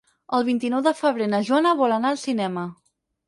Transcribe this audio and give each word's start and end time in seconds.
El 0.35 0.45
vint-i-nou 0.45 0.81
de 0.87 0.93
febrer 1.01 1.27
na 1.35 1.43
Joana 1.49 1.75
vol 1.83 1.95
anar 1.99 2.13
al 2.15 2.19
cinema. 2.25 2.67